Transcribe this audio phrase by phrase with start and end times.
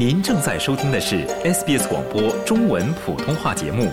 [0.00, 3.92] 您正在收听的是 SBS 广播中文普通话节目。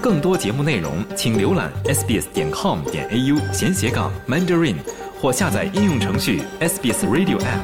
[0.00, 4.76] 更多节目内容，请浏览 sbs 点 com 点 au 闲斜杠 mandarin，
[5.20, 7.60] 或下载应用程序 SBS Radio App。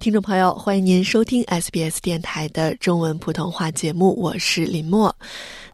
[0.00, 5.14] 听众朋友，欢迎您收听 SBS 电台的中文普通话节目，我是林默。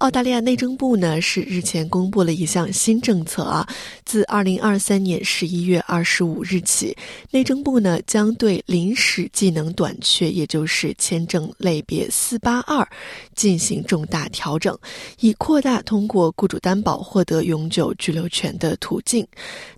[0.01, 3.69] 澳大利亚内政部呢是日前公布了一项新政策啊，
[4.07, 6.97] 自二零二三年十一月二十五日起，
[7.31, 12.89] 内政部呢将对临时技能短缺，也就是签证类别四八二
[13.35, 14.75] 进行重大调整，
[15.21, 19.27] 以扩大通过雇主担保获得永久居留权的途径。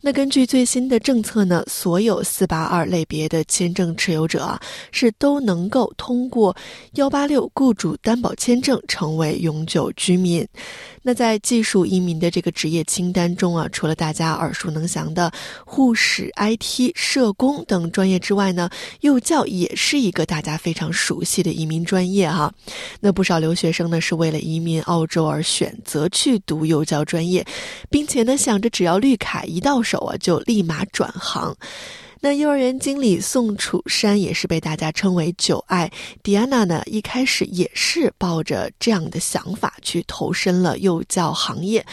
[0.00, 4.60] 那根据最新的政策呢，所有四八二类别的签证持有者啊，
[4.92, 6.56] 是都能够通过
[6.92, 10.11] 幺八六雇主担保签证成为永久居。
[10.12, 10.46] 居民，
[11.00, 15.32] 那在技术移民的这个职业清单中啊，除了大家耳熟能详的
[15.64, 18.68] 护士、IT、社工等专业之外呢，
[19.00, 22.52] 幼教也是一个大家非常熟悉的移民专业哈。
[23.00, 27.46] 那不少留学生呢，是为了移民澳洲而选择去读幼教专业，
[27.88, 31.56] 并且呢，想着只要绿卡一到手啊，就立马转行。
[32.24, 35.90] 那幼儿园经理宋楚山也是被大家称为“九爱”。
[36.22, 41.84] 迪安娜呢，一开始也是抱着这样的想法去投身了幼教行业，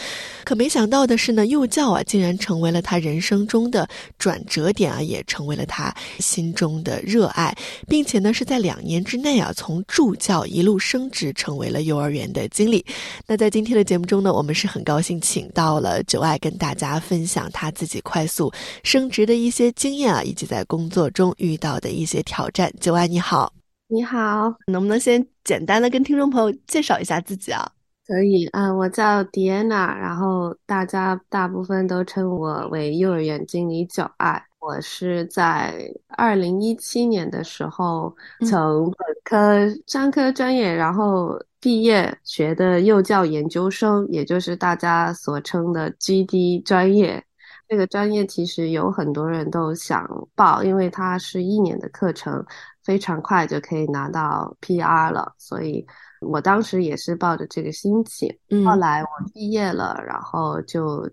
[0.43, 7.51] 可没想到的是呢，幼教啊竟然成为了他人生中的转折点啊，也成为了他心中的热爱，
[7.87, 12.85] 并且呢是在两年之内啊，从助教一路升职成为了幼儿园的经理。
[13.25, 20.18] 那在今天的节目中呢，我们是很高兴请到了九爱跟大家分享他自己快速升职的一些经验啊。
[20.23, 23.51] 以及在工作中遇到的一些挑战，九爱你好，
[23.87, 27.71] 你好，能不能先简单的跟听众朋友介绍一下自己啊？
[28.07, 34.43] 可以啊，我叫迪安娜，然后大家大部分都称我为幼儿园经理九爱。
[34.59, 38.13] 我是在二零一七年的时候
[38.49, 47.23] 从本科商科专业，然后毕业学的幼教研究生，也就是大家所称的 GD 专业。
[47.69, 50.03] 这个专业其实有很多人都想
[50.33, 52.43] 报，因为它是一年的课程，
[52.83, 55.31] 非常快就可以拿到 PR 了。
[55.37, 55.85] 所以
[56.19, 58.27] 我当时也是抱着这个心情。
[58.65, 61.07] 后来我毕业了，然后就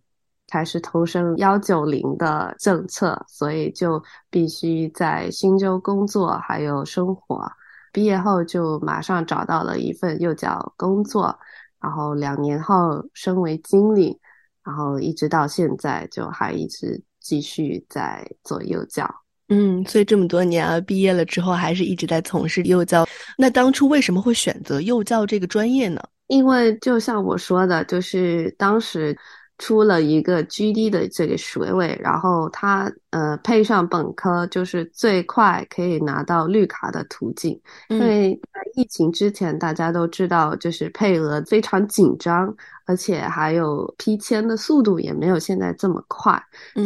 [0.48, 7.46] 开始投身幺九零的政策，所以就必须在新州工作还有生活。
[7.92, 11.38] 毕业后就马上找到了一份幼教工作，
[11.82, 14.18] 然后两年后升为经理。
[14.66, 19.09] 然后一直到现在，就还一直继续在做幼教。
[19.49, 23.06] 嗯，所以这么多年啊，毕业了之后还是一直在从事幼教。
[23.38, 26.03] 那当初为什么会选择幼教这个专业呢？
[26.27, 29.16] 因为就像我说的，就是当时。
[29.58, 37.58] 出了一个 GD 的这个学位，然后他呃配上本科，就是最快可以拿到绿卡的途径。
[37.88, 46.38] 因为在疫情之前，大家都知道，就是配额非常紧张，而且还有批签的速度也没有现在这么快，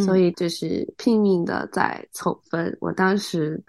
[0.05, 2.75] 所以就是拼命的在凑分。
[2.79, 3.61] 我当时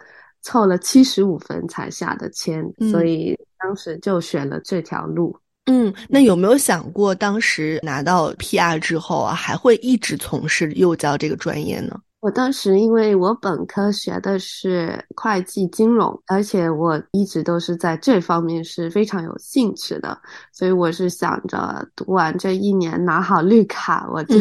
[0.42, 5.36] 凑了七十五分才下的签，所以当时就选了这条路。
[5.66, 11.98] 嗯，那有没有想过，当时拿到 PR 之后啊，还会一直从事幼教这个专业呢？
[12.18, 20.16] 我当时因为我本科学的是会计金融，而且我一直都是在这方面是非常有兴趣的，
[20.52, 24.38] 所以我是想着读完这一年拿好绿卡，我就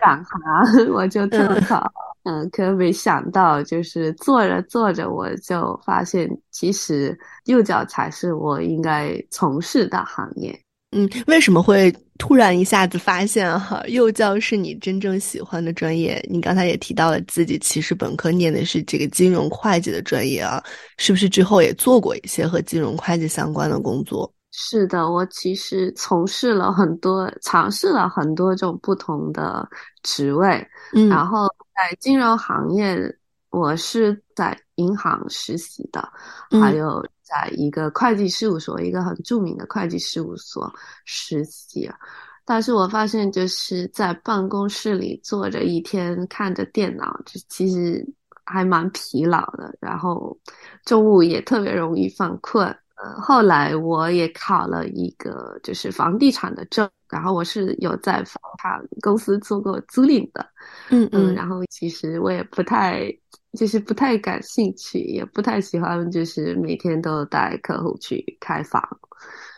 [0.00, 1.88] 转行， 我就特考。
[2.28, 10.58] 嗯，可没想到，就是做着做着，我就发现，其实幼教才是我应该从事的行业。
[10.90, 16.20] 嗯，为什么会突然一下子发现哈，幼教是你真正喜欢的专业？
[16.28, 20.60] 你刚才也提到了自己其实本科念的是这个金融会计的专业啊，
[20.98, 24.28] 是不是之后也做过一些和金融会计相关的工作？
[24.50, 29.68] 是的，我其实从事了很多，尝试了很多种不同的
[30.02, 31.46] 职位，嗯，然后。
[31.76, 32.96] 在金融行业，
[33.50, 36.10] 我是在银行实习的，
[36.58, 40.72] 还有在一个会计事务所，一个很著名的会计事务所
[41.04, 41.90] 实习。
[42.46, 48.02] 但是我发现，就是在办公室里坐着一天，看着电脑，就其实
[48.44, 49.76] 还蛮疲劳的。
[49.78, 50.34] 然后
[50.84, 52.66] 中午也特别容易犯困。
[52.94, 60.44] 呃，后来我也考了一个就是房地产的证，然后我是有在房产公司做过租赁的，
[60.90, 63.06] 嗯嗯，然后其实我也不太，
[63.58, 68.82] 就是不太感兴趣，也不太喜欢，就是每天都带客户去开房，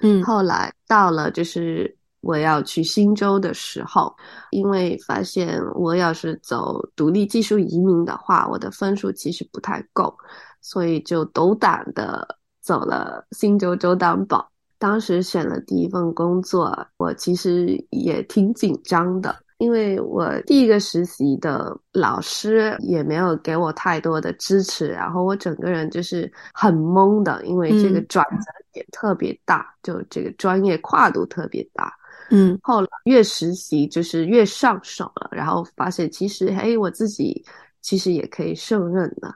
[0.02, 4.14] 嗯，后来到了就是我要去新州的时候，
[4.50, 10.14] 因为发现我要是走独立技术移民的话，我的分数其实不太够，
[10.60, 12.26] 所以就斗胆的
[12.60, 14.50] 走了新州州担保。
[14.78, 19.36] 当时选了第一份工作，我其实也挺紧张的。
[19.58, 31.92] 因为我第一个实习的老师也没有给我太多的支持，然后我整个人就是很懵的，因为这个转折点特别大，就这个专业跨度特别大。
[32.31, 37.44] 嗯，后来越实习就是越上手了，然后发现其实嘿，我自己
[37.82, 39.34] 其实也可以胜任的。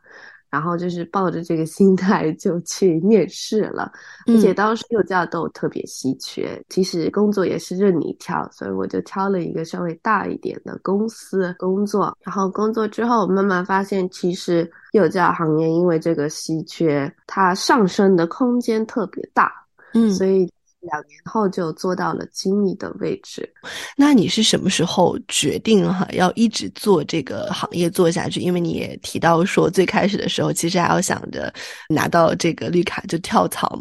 [0.52, 3.90] 然后就是抱着这个心态就去面试了，
[4.26, 12.14] 而且当时幼教都特别稀缺，其实工作也是任你挑，所以我就挑了一个稍微大一点的公司工作。
[12.20, 19.50] 然后工作之后，慢慢发现其实幼教行业因为这个稀缺，它上升的空间特别大，
[19.94, 20.46] 嗯，所以。
[20.82, 23.48] 两年后就做到了经理的位置，
[23.96, 28.40] 那你是什么时候决定哈要一直做这个行业做下去？
[28.40, 31.52] 因为你也提到说最开始的时候其实还要想着
[31.88, 33.80] 拿到这个绿卡就跳槽，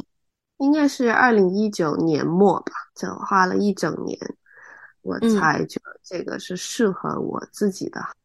[0.60, 4.18] 应该是二零一九年末吧，就花了一整年，
[5.02, 8.00] 我才觉得这个是适合我自己的。
[8.00, 8.21] 行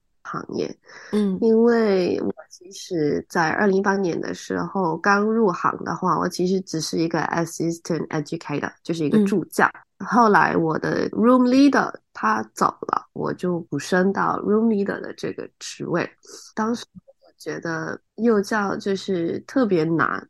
[0.55, 0.75] 业，
[1.13, 9.71] 嗯，因为我其实，在二零一八年的时候刚入行的话，我其实只是一个 assistant educator，就是一个助教。
[9.99, 16.09] 后来我的 room leader 他走了，我就补升到 room leader 的这个职位。
[16.55, 20.29] 当时我觉得幼教就是特别难，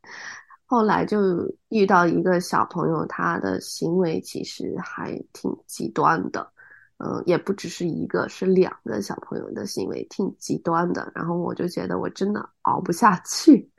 [0.65, 1.19] 后来就
[1.69, 6.49] 遇到一个小朋友，他的行为其实还挺极端的。
[6.99, 13.69] 嗯，也不只是一个，是两个小朋友的行为挺极端的，然后我就觉得我真的熬不下去。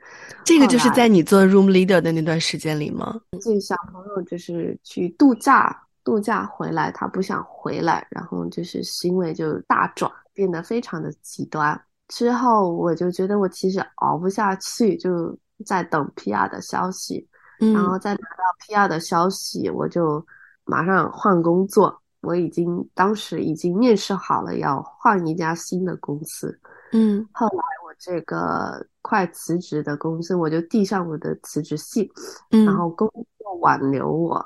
[0.45, 3.19] 这个就是在你做 room leader 的那段时间里吗？
[3.41, 11.77] 这个小朋友就是去度假，度假回来他不想回来，然后就是行为就大转，变得非常的极端。
[12.07, 17.27] 之后我就觉得我其实熬不下去，就在等 PR 的消息，
[17.59, 20.25] 然后再拿到 PR 的消息，我就
[20.63, 22.01] 马上换工作。
[22.21, 26.59] 我已经当时已经面试好了，要换一家新的公司。
[26.91, 32.09] 嗯，后来我这个快辞职的公司，我就递上我的辞职信，
[32.51, 33.07] 嗯然后工
[33.37, 34.45] 作挽留我，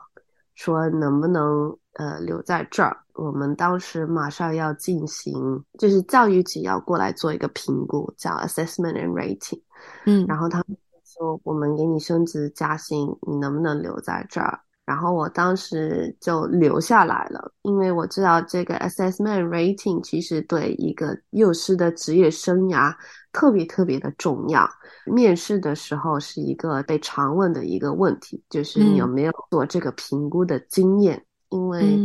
[0.55, 2.97] 说能不能呃留在这儿？
[3.13, 5.33] 我们当时马上要进行，
[5.77, 9.61] 就是教育局要过来做一个评估，叫 assessment and rating。
[10.05, 14.59] 嗯，然后他们说我们给你升职加薪，你能不能留在这儿？
[14.85, 22.93] 然后我当时就留下来了，因为我知道这个 assessment rating 其实对一个幼师的职业生涯
[23.31, 24.69] 特别特别的重要。
[25.05, 31.25] 面试的时候是一个被常问的一个问题，就是你有没有做这个评估的经验？
[31.49, 31.97] 因为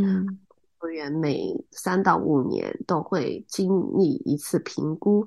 [0.79, 5.27] 服务员每三到五年都会经历一次评估，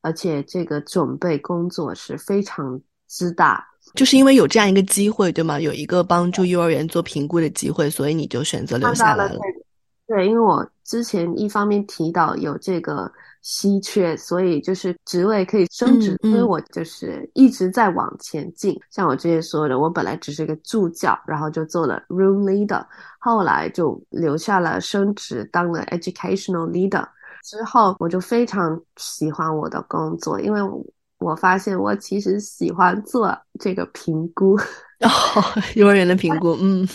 [0.00, 3.66] 而且这个准备工作是非常之大。
[3.94, 5.60] 就是因为有这样一个机会，对吗？
[5.60, 9.38] 有一个帮助幼儿园做评估的机会，所以你就选择留下来了。
[10.06, 13.10] 对，因为我之前一方面提到有这个
[13.40, 18.78] 稀缺，所以就是职位可以升职，所以我就是一直在往前进。
[18.90, 22.84] 像我之前说的，我本来只是个助教，然后就做了 room leader，
[23.18, 27.06] 后来就留下了升职，当了 educational leader。
[27.44, 30.60] 之后我就非常喜欢我的工作，因为。
[31.24, 34.54] 我发现我其实喜欢做这个评估，
[35.00, 35.42] 哦，
[35.74, 36.86] 幼儿园的评估，嗯，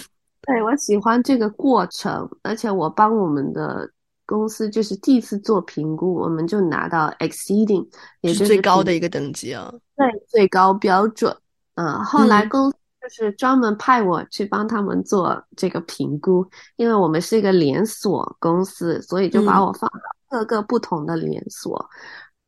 [0.43, 3.89] 对我喜欢这个过程，而且我帮我们的
[4.25, 7.87] 公司就是第一次做评估，我们就拿到 exceeding，
[8.21, 11.35] 也是最高的一个等级啊，对，最高标准。
[11.75, 16.45] 嗯，后来公司就是专门派我去帮他们做这个评估，
[16.75, 21.89] 因为我们是一个连锁公司，所以就把我放到各个不同的连锁。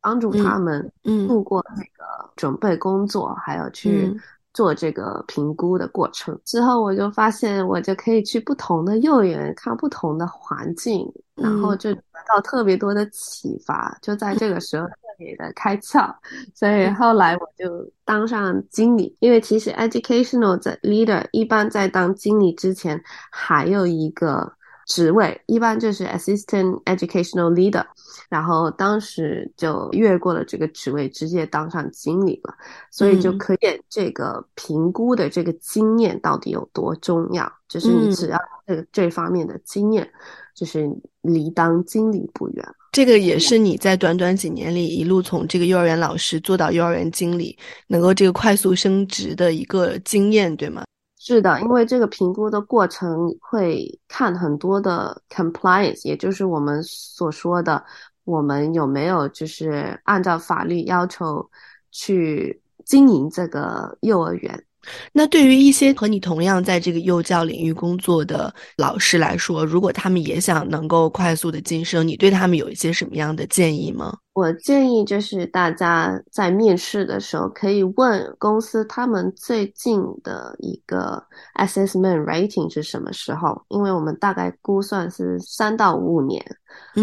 [0.01, 0.91] 帮助他们
[1.27, 4.11] 度过这个准备工作，还有去
[4.53, 6.37] 做这个评估的过程。
[6.43, 13.95] 之后我就发现，我就可以去不同的幼儿园看不同的环境，然后就得到特别多的启发。
[14.01, 16.11] 就在这个时候特别的开窍，
[16.55, 19.15] 所以后来我就当上经理。
[19.19, 24.51] 因为其实 educational 的 leader 一般在当经理之前还有一个。
[24.91, 27.85] 职位一般就是 assistant educational leader，
[28.27, 32.53] 然后当时就越过了这个职位，直接当上经理了，
[32.91, 37.49] 所以就可见这个评估的这个经验到底有多重要。
[37.69, 40.05] 就是你只要这个这方面的经验，
[40.53, 40.89] 就是
[41.21, 42.65] 离当经理不远。
[42.91, 47.57] 这个也是你在短短几年里一路从这个幼儿园老师做到幼儿园经理，
[47.87, 50.83] 能够这个快速升职的一个经验，对吗？
[51.23, 57.85] 是的，因为这个评估的过程会看很多的 compliance，也就是我们所说的，
[58.23, 61.47] 我们有没有就是按照法律要求
[61.91, 64.65] 去经营这个幼儿园。
[65.13, 74.17] 那对于一些和你同样在这个幼教领域工作的老师来说，如果他们也想能够快速的晋升，你对他们有一些什么样的建议吗？
[74.33, 81.21] 我建议就是大家在面试的时候可以问公司他们最近的一个
[81.59, 86.43] assessment rating 是什么时候，因为我们大概估算是三到五年，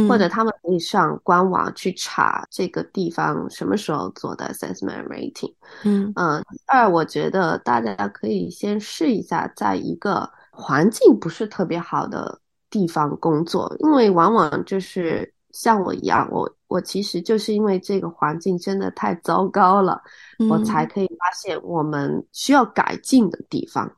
[0.08, 5.54] 或者他们可以上官网去查这个地方什么时候做的 assessment rating。
[5.84, 16.50] 嗯嗯，二我觉得大家可以先试一下，在一个环境不是特别好的地方工作，因为往往就是像我一样，我。
[16.68, 19.98] 我其实就是因为这个环境真的太糟糕了，
[20.50, 23.90] 我才可以发现我们需要改进的地方。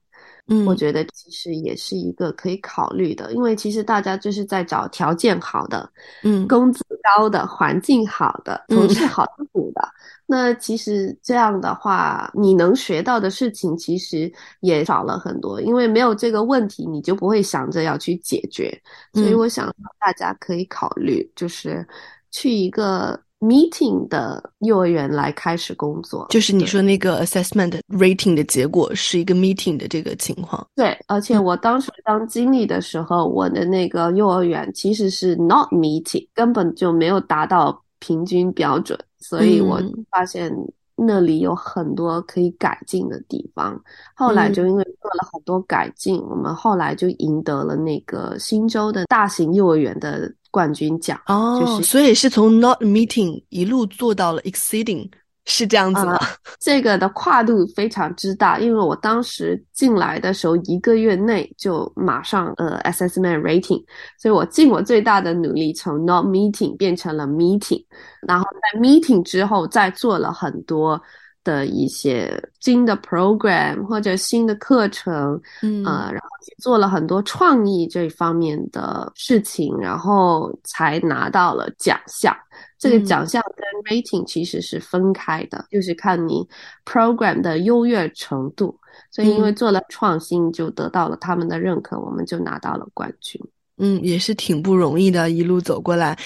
[0.50, 5.90] 嗯，我觉得其实也是一个可以考虑的，因为其实大家就是在找条件好的，
[6.24, 6.84] 嗯，工资
[7.16, 9.88] 高的，环境好的，同事好苦的。
[10.26, 18.76] 那其实这样的话，你能学到的事情其实也少了很多，因为没有这个问题，你就不会想着要去解决。
[19.14, 21.86] 所以我想大家可以考虑，就是。
[22.32, 30.64] 去一个 meeting 的幼儿园来开始工作，就是你说那个 assessment rating 的结果是一个 meeting 的这个情况。
[30.76, 39.80] 对，而且我当时当经理的时候，我的那个幼儿园其实是 not meeting，根本就没有达到平均标准，所以我
[40.10, 40.54] 发现
[40.94, 43.82] 那里有很多可以改进的地方。
[44.14, 50.30] 后来就因为做了很多改进，我们后来就赢得了那个新州的大型幼儿园的。
[50.50, 55.10] 冠军奖哦，就是所以是从 not meeting 一路做到了 exceeding，
[55.46, 56.18] 是这样子吗？
[56.58, 63.82] 这个的跨度非常之大，因为我当时进来的时候一个月内就马上呃 assessment rating，
[64.18, 67.84] 所以我尽我最大的努力从 not meeting 变成了 meeting，
[68.26, 71.00] 然后在 meeting 之后再做了很多。
[71.42, 76.28] 的一些新的 program 或者新的课程，嗯，呃，然后
[76.58, 82.36] 做了很多创意这方面的事情，然后才拿到了奖项。
[82.78, 83.64] 这个奖项跟
[83.96, 86.46] rating 其实是分开的，就是看你
[86.84, 88.74] program 的优越程度。
[89.10, 93.40] 所以因为做了创新，就得到了他们的认可，我们就拿到了冠军。
[93.76, 96.18] 嗯，也是挺不容易的，一路走过来。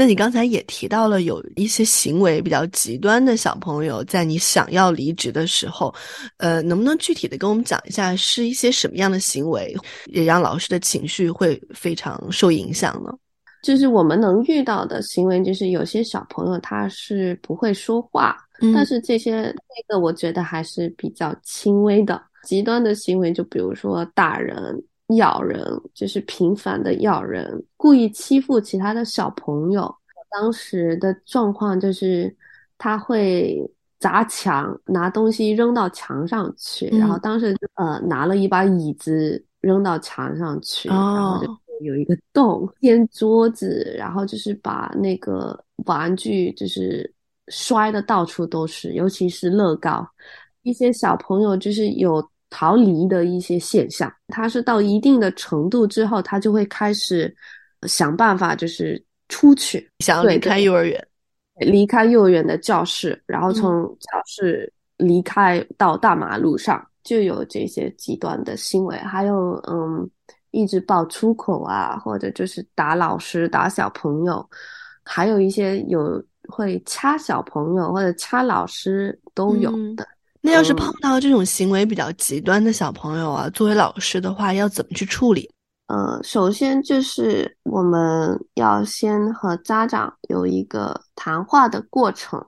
[0.00, 5.92] 那你刚才也提到了有一些行为比较极端的小朋友，在你想要离职的时候，
[6.36, 9.76] 呃，能不能具体的跟我们讲一下，是一些什么样的行为，
[10.06, 13.12] 也让老师的情绪会非常受影响呢？
[13.64, 18.36] 就是我们能遇到的行为，就是有些小朋友他是不会说话，
[18.72, 22.22] 但是这些那个我觉得还是比较轻微的。
[22.44, 24.80] 极端的行为，就比如说打人。
[25.16, 25.58] 咬人
[25.94, 29.94] 就是频繁的咬人，故意欺负其他的小朋友。
[30.30, 32.36] 当时的状况就是，
[32.76, 33.58] 他会
[33.98, 36.88] 砸墙，拿东西扔到墙上去。
[36.88, 47.10] 然后当时呃拿了一把椅子扔到墙上去，然后就有一个洞，掀桌子，然后就是把那个玩具就是
[47.48, 50.06] 摔的到处都是，尤其是乐高。
[50.62, 52.22] 一些小朋友就是有。
[52.50, 57.34] 逃离的一些现象，他是到一定的程度之后，他就会开始
[57.82, 61.06] 想办法，就是出去，想离开幼儿园，
[61.60, 70.08] 离开幼儿园的教室，然后从教室离开到大马路上，就有这些极端的行为，还有嗯，
[70.50, 74.48] 一直爆粗口啊，或者就是打老师、打小朋友，
[75.04, 80.08] 还有一些有会掐小朋友或者掐老师都有的。
[80.48, 85.46] 那要是碰到这种行为比较极端的小朋友啊，作为老师的话，要怎么去处理？
[85.88, 92.42] 呃，首先就是我们要先和家长有一个谈话的过程。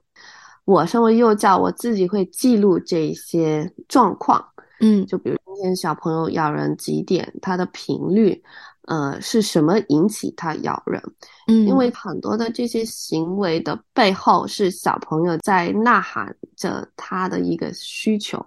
[0.64, 4.42] 我身为幼教，我自己会记录这些状况。
[4.80, 8.42] 嗯，就比如今天小朋友咬人几点，他的频率。
[8.86, 11.00] 呃，是什么引起他咬人？
[11.46, 18.44] 嗯，因为很多的这些行为的背后是小朋友在呐喊着他的一个需求，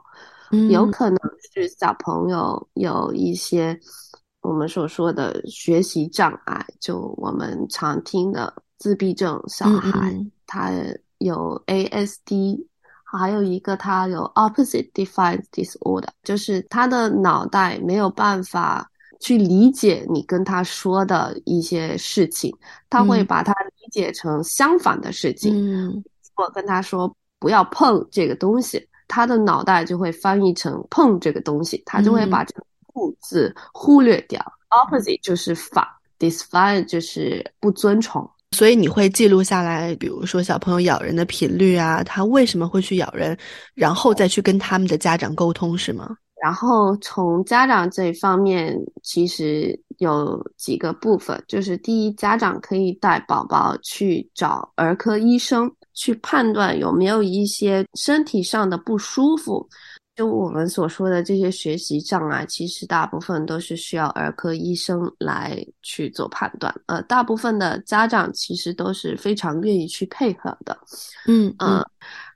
[0.51, 1.17] 嗯有可能
[1.53, 3.79] 是小朋友有一些
[4.41, 10.13] 我们所说的学习障碍，就我们常听的自闭症小孩，
[10.47, 10.71] 他
[11.19, 12.65] 有 ASD，
[13.05, 18.89] 还有一个他有 Opposite Defiance Disorder，就是他的脑袋没有办法。
[19.23, 22.53] 去理解你跟他说的一些事情，
[22.89, 25.55] 他会把它理解成相反的事情。
[25.55, 26.03] 嗯，
[26.35, 34.43] 我跟他说不要碰这个东西，他的脑袋就会翻译成碰这个东西，他就会把这个不字忽略掉。
[34.69, 35.87] Opposite 就是反
[36.19, 38.29] ，Defy 就是不遵从。
[38.51, 43.37] 所以你会记录下来，比如说小朋友咬人的频率啊，他为什么会去咬人，
[43.73, 46.15] 然后再去跟他们的家长沟通，是吗？
[46.43, 59.65] 然后从家长这一方面，其实有几个部分，就是第一，家长可以带宝宝去找儿科医生，去判断有没有一些身体上的不舒服。
[60.17, 66.75] 就我们所说的这些学习障碍，其实大部分都是需要儿科医生来去做判断。
[66.87, 70.77] 呃，大部分的家长其实都是非常愿意去配合的。
[71.25, 71.81] 嗯嗯。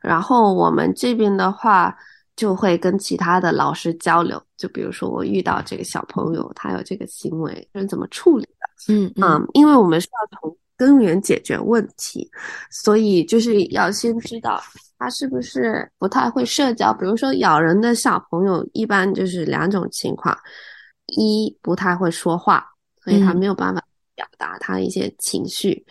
[0.01, 1.93] 然后我们这边的话，
[2.37, 4.41] 就会跟其他的老师交流。
[4.55, 8.93] 就比如说，我遇到这个小朋友，他有这个行为，是怎么处理的？
[8.93, 9.45] 嗯嗯。
[9.53, 12.31] 因为我们是要从根源解决问题，
[12.71, 14.63] 所以就是要先知道。
[14.99, 16.91] 他是不是不太会社交？
[16.91, 20.35] 比如说咬人的小朋友，一般就是两种情况：
[21.15, 22.65] 一不太会说话，
[23.03, 23.83] 所以他没有办法
[24.15, 25.85] 表达他一些情绪；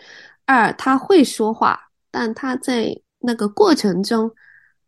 [0.45, 1.79] 二他会说话，
[2.11, 4.29] 但他在那个过程中，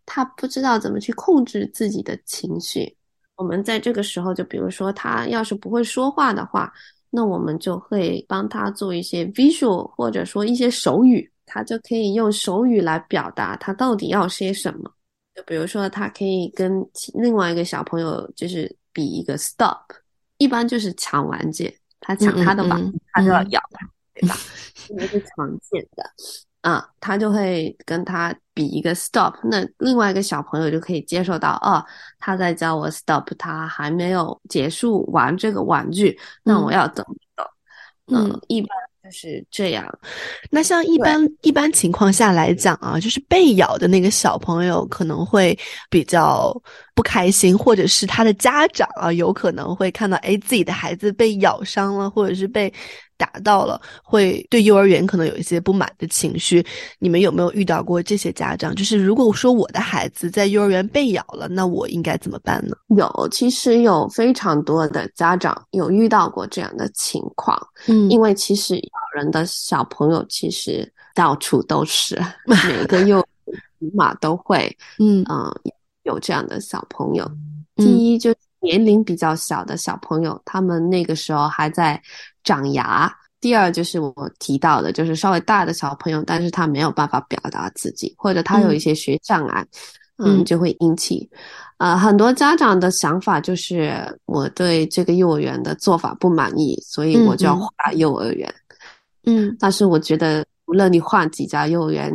[0.10, 2.98] 他不知道怎么去控制自己的情绪。
[3.36, 6.74] 我们在这个时候，就比如说他要是不会说话的话，
[7.12, 11.32] 那我们就会帮他做一些 visual，或者说一些手语。
[11.52, 14.92] 他就可以用手语来表达他到底要些什么，
[15.34, 19.82] 就比如说，他可以跟另外一个小朋友就是比一个 stop，
[20.38, 24.36] 一般就是抢玩具，他抢他的玩具，他就要咬他，对吧？
[24.88, 26.04] 这个是常见的，
[26.62, 31.84] 啊，他就会跟他比一个 stop，那另外一个小朋友就可以接受到，哦，
[32.20, 37.48] 他在教我 stop，他还没有结束玩这个玩具，那我要等等，
[38.08, 38.70] 嗯，一般。
[39.02, 40.00] 就是这样，
[40.52, 45.58] 那像一般一般情况下来讲啊，就是被咬的那个小朋友可能会
[45.90, 46.54] 比较
[46.94, 52.72] 不开心，或者是他的家长啊，有可能会看到哎自己的孩子被咬伤了，或者是被。
[53.20, 56.66] 打到了，会对幼儿园可能有一些不满的情绪。
[57.00, 58.74] 你们有没有遇到过这些家长？
[58.74, 62.76] 就是如果说我的孩子在幼儿园被咬了，那我应该怎么办呢？
[62.96, 67.60] 有，其实有非常多的家长有遇到过这样的情况。
[67.88, 75.54] 嗯，因为其实咬人的小朋友其实到处都是， 每个幼起码都会， 嗯嗯，
[76.04, 77.30] 有这样的小朋友。
[77.76, 78.34] 第一就。
[78.62, 81.98] 年龄比较小的小朋友，他们那个时候还在
[82.44, 83.14] 长牙。
[83.42, 89.66] 第二就是我提到的，就是稍微大的小朋友，但是他没有办法表达自己，或者他有一些学障碍，
[90.18, 91.30] 嗯，就会引起，
[91.78, 93.94] 呃，很多家长的想法就是
[94.26, 98.54] 我对这个幼儿园的做法不满意，所以我就要换幼儿园。
[99.24, 102.12] 嗯，但是我觉得，无论你换几家幼儿园，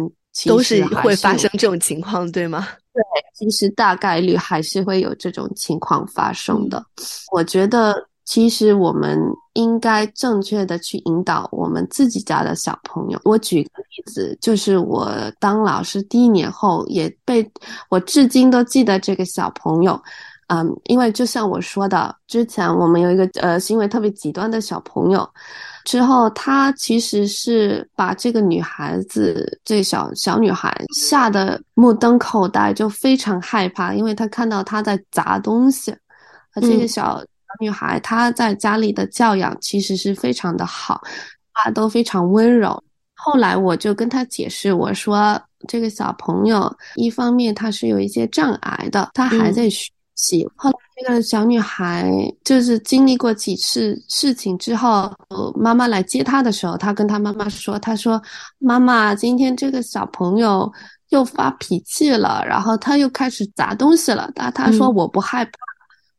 [0.47, 2.69] 都是会发生这种情况，对吗？
[2.93, 3.03] 对，
[3.35, 6.85] 其实大概率还是会有这种情况发生的。
[7.33, 9.19] 我觉得，其实我们
[9.53, 13.21] 应该正确的去引导我们自己家的小朋友。
[13.25, 17.49] 我举个例子，就是我当老师第一年后，也被
[17.89, 20.01] 我至今都记得这个小朋友。
[20.49, 25.27] 嗯，因为就像我说的，之前我们有一个呃行为特别极端的小朋友。
[25.85, 35.95] 之后，他其实是把这个女孩子，这小小女孩吓得目瞪口呆，就非常害怕，因为他看到她在砸东西。
[36.55, 37.25] 而这个小小
[37.61, 41.01] 女孩，她在家里的教养其实是非常的好，
[41.53, 42.83] 她都非常温柔。
[43.15, 50.49] 后来我就跟她解释，我说这个小朋友一方面他是有一些障碍的，他还在学习。
[50.57, 50.77] 后来。
[50.97, 52.09] 这个小女孩
[52.45, 55.13] 就是经历过几次事情之后，
[55.57, 58.23] 妈妈来接她的时候，她跟她妈妈说：“她说，
[58.61, 60.73] 妈妈，今天这个小朋友
[61.09, 64.31] 又发脾气了，然后他又开始砸东西了。
[64.37, 65.53] 但他说我不害怕，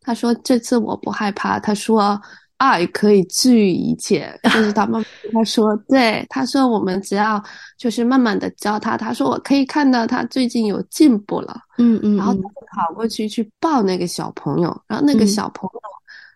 [0.05, 1.59] 他说这次我不害怕。
[1.59, 2.21] 他说。”
[2.57, 7.43] 爱可以治愈一切， 就是他妈妈跟他说，对他说，我们只要
[7.77, 8.95] 就是慢慢的教他。
[8.95, 15.79] 他说我可以看到他最近有进步了，嗯嗯，然后他就跑过去去抱那个小朋友，然后那个小朋友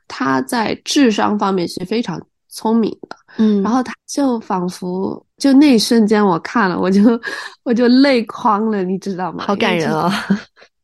[0.10, 7.02] 他在智商方面是非常聪明的，嗯，然后他就仿佛就那一瞬间我看了我就
[7.64, 9.46] 我就泪眶了，你知道吗？
[9.48, 10.12] 好感人啊！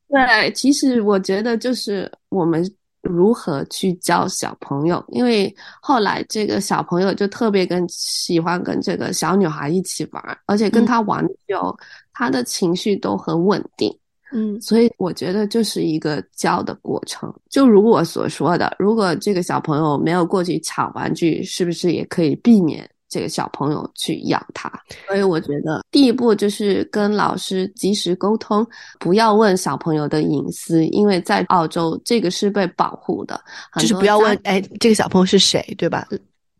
[0.09, 2.65] 对，其实我觉得就是我们。
[3.07, 5.05] 如何去教小朋友？
[5.09, 11.77] 因为后来这个小朋友就特别跟喜欢跟这个小女孩一起玩，而且跟他玩久，
[12.11, 13.95] 他的情绪都很稳定。
[14.33, 17.31] 嗯，所以我觉得就是一个教的过程。
[17.47, 24.71] 就如我所说的，如果这个小朋友没有过去抢玩具，是不是也可以避免这个小朋友去养他。
[25.07, 28.65] 所以我觉得第一步就是跟老师及时沟通，
[28.99, 33.39] 不要问小朋友的隐私，因为在澳洲这个是被保护的，
[33.79, 36.07] 就是不要问哎这个小朋友是谁，对吧？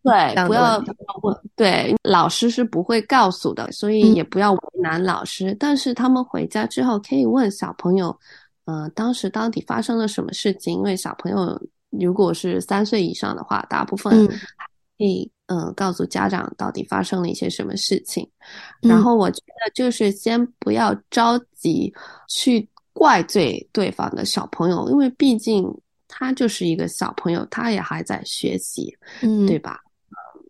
[0.03, 0.85] 对，不要
[1.23, 1.35] 问。
[1.55, 5.55] 对，老师是不会告诉的，所以也不要为难老师。
[5.59, 8.15] 但是他们回家之后可以问小朋友，
[8.65, 10.75] 呃，当时到底发生了什么事情？
[10.75, 18.27] 因为小朋友如果是三岁以上的话，大部分可以嗯告诉家长到底发生了一些什么事情。
[18.81, 21.93] 然后我觉得就是先不要着急
[22.27, 25.65] 去怪罪对方的小朋友，因为毕竟
[26.07, 29.79] 他就是一个小朋友，他也还在学习，嗯，对吧？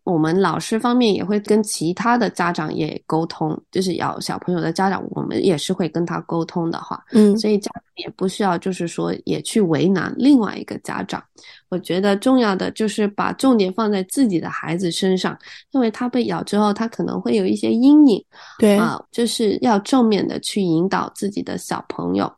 [0.05, 11.21] 我们老师方面也会跟其他的家长也沟通，就是要小朋友的家长，我们也是会跟他沟通的话，嗯，所以家长也不需要就是说也去为难另外一个家长。
[11.69, 15.35] 我觉得重要的就是把重点放在自己的孩子身上，
[15.71, 18.23] 因为他被咬之后，他可能会有一些阴影，
[18.59, 22.31] 对啊，就是要正面的去引导自己的小朋友。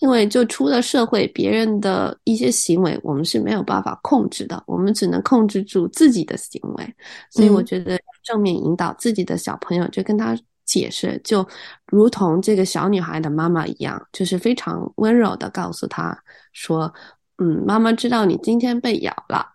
[0.00, 6.94] 因为就出了社会，别人的一些行为我们是没有办法控制的，我们只能控制住自己的行为。
[7.30, 10.34] 所以我觉得正面引导自己的小朋友，就跟他
[10.64, 11.46] 解释，就
[11.86, 16.16] 如同这个小女孩的妈妈一样，就是非常温柔的告诉他
[16.52, 16.92] 说
[17.36, 19.46] ：“嗯，妈妈知道你今天被咬了，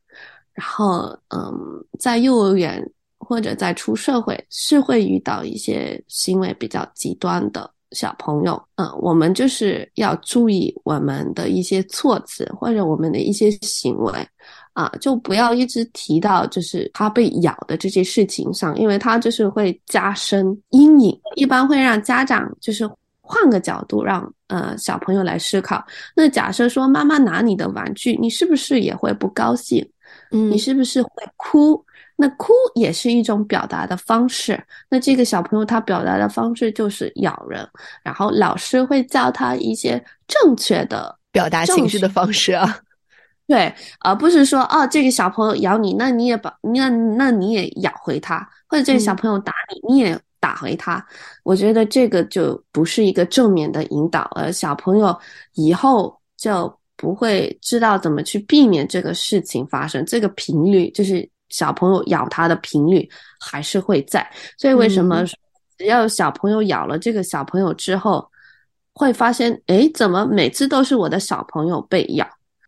[0.54, 1.52] 然后嗯，
[2.00, 14.28] 在幼儿园或者在出社会是会遇到一些行为比较极端的。”小朋友，嗯，我们就是要注意我们的一些措辞或者我们的一些行为，
[14.74, 21.20] 啊，就不要一直提到就是他被咬的这些事情上，因为他就是会加深阴影。
[21.36, 22.90] 一般会让家长就是
[23.22, 25.84] 换个角度，让呃小朋友来思考。
[26.16, 29.88] 那假设说妈妈拿你的玩具，你是不是也会不高兴？
[30.32, 31.84] 嗯，你是不是会哭？
[32.18, 34.58] 那哭也是一种表达的方式。
[34.90, 37.68] 那这个小朋友他表达的方式就是咬人，
[38.04, 42.80] 然后老师会教他一些正确的表达情绪的方式啊。
[43.48, 51.06] 对，而不是说哦，这个小朋友咬你，那你也把那那你也咬回他，或者这个小朋友打你，你也打回他。
[51.44, 55.16] 我觉得这个就不是一个正面的引导，而小朋友
[55.54, 60.06] 以后就不会知道怎么去避免这个事情发生。
[60.06, 61.30] 这个频率就是。
[61.56, 65.24] 小朋友咬他的频率还是会在，所以为什么
[65.78, 68.30] 只要小朋友咬了这个小朋友之后，
[68.94, 72.28] 会发现哎，怎么每次都是我的小朋友被咬？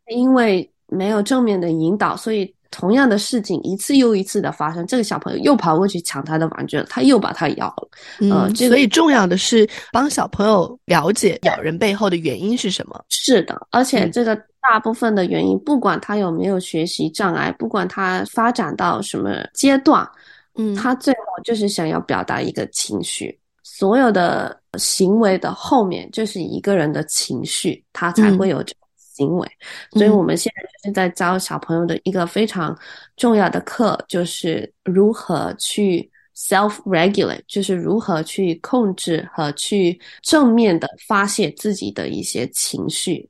[0.10, 7.90] 因为没有正面的引导，所以同样的事情一次又一次的发生，这个小朋友又跑过去抢他的玩具了，他又把他咬了。
[8.22, 13.04] 嗯，所以重要的是帮小朋友了解咬人背后的原因是什么。
[13.10, 14.42] 是的，而且这个。
[14.70, 20.08] 大部分的原因，不管他有没有学习障碍，不管他发展到什么阶段，
[20.56, 23.40] 嗯，他最后就是想要表达一个情绪。
[23.64, 29.48] 所有的行为的后面就是一个人的情绪，他才会有这种行为。
[29.92, 32.78] 所以我们现在就是在教小朋友的一个非常
[33.16, 43.30] 重要的课，就是如何去 self regulate，就是如何去控制和去正面的发泄自己的一些情绪。